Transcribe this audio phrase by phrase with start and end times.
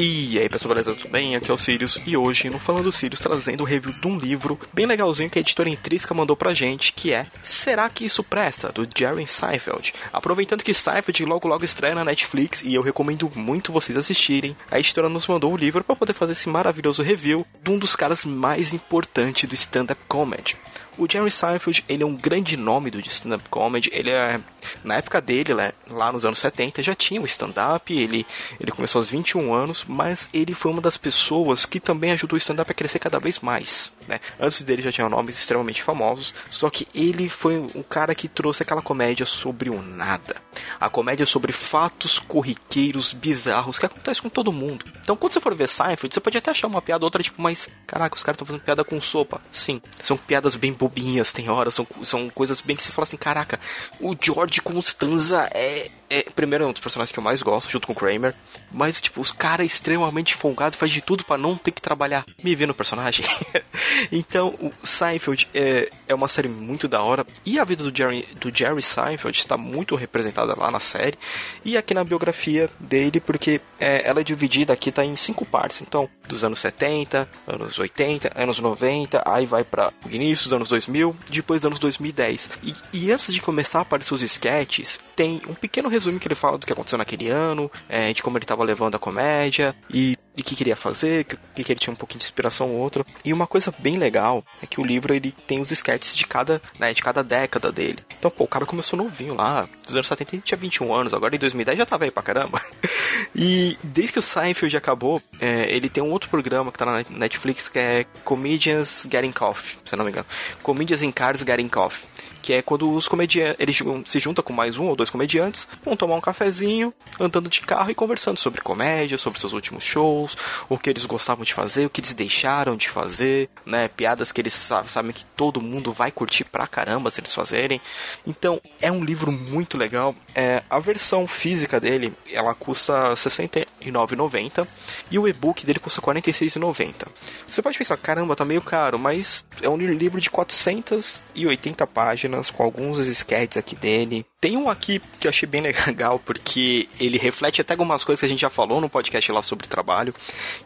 [0.00, 0.94] E aí pessoal, beleza?
[0.94, 1.34] Tudo bem?
[1.34, 4.56] Aqui é o Sirius e hoje no Falando Sirius trazendo o review de um livro
[4.72, 8.70] bem legalzinho que a editora Intrínseca mandou pra gente, que é Será que isso presta?
[8.70, 9.92] do Jerry Seinfeld.
[10.12, 14.78] Aproveitando que Seinfeld logo logo estreia na Netflix e eu recomendo muito vocês assistirem, a
[14.78, 18.24] editora nos mandou o livro para poder fazer esse maravilhoso review de um dos caras
[18.24, 20.54] mais importantes do stand-up comedy.
[20.98, 23.88] O Jerry Seinfeld, ele é um grande nome do stand-up comedy.
[23.92, 24.40] Ele é,
[24.84, 25.52] na época dele,
[25.88, 27.92] lá nos anos 70, já tinha o stand-up.
[27.92, 28.26] Ele,
[28.60, 32.38] ele começou aos 21 anos, mas ele foi uma das pessoas que também ajudou o
[32.38, 33.92] stand-up a crescer cada vez mais.
[34.06, 34.20] Né?
[34.40, 38.62] Antes dele já tinha nomes extremamente famosos, só que ele foi o cara que trouxe
[38.62, 40.36] aquela comédia sobre o nada.
[40.80, 44.86] A comédia sobre fatos corriqueiros bizarros que acontecem com todo mundo.
[45.02, 47.68] Então, quando você for ver Seinfeld, você pode até achar uma piada outra, tipo, mas
[47.86, 49.40] caraca, os caras estão fazendo piada com sopa.
[49.52, 53.16] Sim, são piadas bem bobinhas, tem horas, são, são coisas bem que se fala assim,
[53.16, 53.60] caraca,
[54.00, 56.22] o George Constanza é, é.
[56.34, 58.34] Primeiro, é um dos personagens que eu mais gosto, junto com o Kramer.
[58.70, 62.24] Mas, tipo, os caras extremamente folgado, faz de tudo para não ter que trabalhar.
[62.42, 63.24] Me vê no personagem.
[64.12, 67.26] então, o Seinfeld é, é uma série muito da hora.
[67.44, 71.18] E a vida do Jerry, do Jerry Seinfeld está muito representada lá na série.
[71.64, 75.82] E aqui na biografia dele, porque é, ela é dividida aqui, tá em cinco partes.
[75.82, 80.68] Então, dos anos 70, anos 80, anos 90, aí vai para o início dos anos
[80.68, 82.50] 2000, depois dos anos 2010.
[82.62, 86.34] E, e antes de começar a aparecer os sketches, tem um pequeno resumo que ele
[86.34, 90.16] fala do que aconteceu naquele ano, é, de como ele estava levando a comédia e
[90.36, 93.04] o que queria fazer, que, que ele tinha um pouquinho de inspiração ou outra.
[93.24, 96.62] E uma coisa bem legal é que o livro ele tem os sketches de cada,
[96.78, 97.98] né, de cada década dele.
[98.18, 101.34] Então, pô, o cara começou novinho lá, dos anos 70 ele tinha 21 anos, agora
[101.34, 102.62] em 2010 já tava aí pra caramba.
[103.34, 107.04] e desde que o Seinfeld acabou, é, ele tem um outro programa que tá na
[107.10, 110.26] Netflix que é Comedians Getting Coffee, se não me engano.
[110.62, 112.06] Comedians in Cars Getting Coffee
[112.48, 115.94] que é quando os comediantes eles se juntam com mais um ou dois comediantes, vão
[115.94, 120.34] tomar um cafezinho, andando de carro e conversando sobre comédia, sobre seus últimos shows,
[120.66, 124.40] o que eles gostavam de fazer, o que eles deixaram de fazer, né, piadas que
[124.40, 127.82] eles sabem, sabem que todo mundo vai curtir pra caramba se eles fazerem.
[128.26, 130.14] Então, é um livro muito legal.
[130.34, 134.66] É, a versão física dele, ela custa R$ 69,90
[135.10, 137.08] e o e-book dele custa R$ 46,90.
[137.46, 142.62] Você pode pensar, caramba, tá meio caro, mas é um livro de 480 páginas com
[142.62, 144.24] alguns sketches aqui dele.
[144.40, 148.26] Tem um aqui que eu achei bem legal, porque ele reflete até algumas coisas que
[148.26, 150.14] a gente já falou no podcast lá sobre trabalho,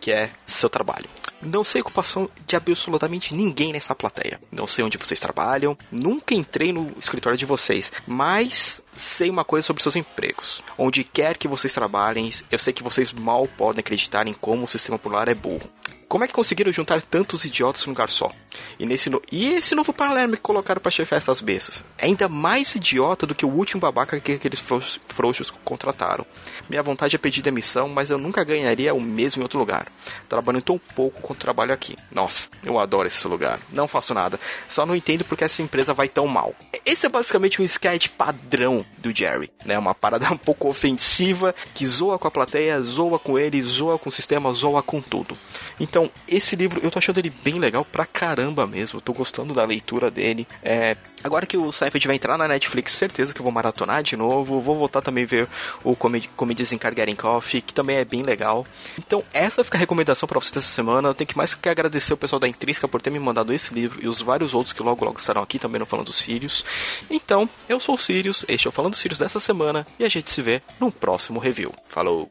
[0.00, 1.08] que é seu trabalho.
[1.40, 4.40] Não sei a ocupação de absolutamente ninguém nessa plateia.
[4.50, 9.66] Não sei onde vocês trabalham, nunca entrei no escritório de vocês, mas sei uma coisa
[9.66, 10.62] sobre seus empregos.
[10.78, 14.68] Onde quer que vocês trabalhem, eu sei que vocês mal podem acreditar em como o
[14.68, 15.68] sistema polar é burro.
[16.12, 18.30] Como é que conseguiram juntar tantos idiotas num lugar só?
[18.78, 19.22] E, nesse no...
[19.32, 21.82] e esse novo Palermo que colocaram para chefiar essas bestas?
[21.96, 24.62] É ainda mais idiota do que o último babaca que aqueles
[25.08, 26.26] frouxos, contrataram.
[26.68, 29.86] Minha vontade é pedir demissão, mas eu nunca ganharia o mesmo em outro lugar.
[30.28, 31.96] Trabalhando tão pouco quanto trabalho aqui.
[32.14, 33.58] Nossa, eu adoro esse lugar.
[33.70, 34.38] Não faço nada.
[34.68, 36.54] Só não entendo porque essa empresa vai tão mal.
[36.84, 39.50] Esse é basicamente um sketch padrão do Jerry.
[39.64, 39.78] Né?
[39.78, 44.10] Uma parada um pouco ofensiva que zoa com a plateia, zoa com ele, zoa com
[44.10, 45.38] o sistema, zoa com tudo.
[45.80, 48.98] Então, esse livro eu tô achando ele bem legal pra caramba mesmo.
[48.98, 50.46] Eu tô gostando da leitura dele.
[50.62, 54.16] É, agora que o Seinfeld vai entrar na Netflix, certeza que eu vou maratonar de
[54.16, 54.60] novo.
[54.60, 55.48] Vou voltar também ver
[55.84, 58.66] o Comedies in Cargaring Coffee, que também é bem legal.
[58.98, 61.08] Então, essa fica a recomendação para vocês dessa semana.
[61.08, 63.74] Eu tenho que mais que agradecer o pessoal da Intrínseca por ter me mandado esse
[63.74, 66.64] livro e os vários outros que logo logo estarão aqui também no Falando Sirius.
[67.10, 70.30] Então, eu sou o Sirius, este é o Falando Sirius dessa semana e a gente
[70.30, 71.72] se vê no próximo review.
[71.88, 72.30] Falou!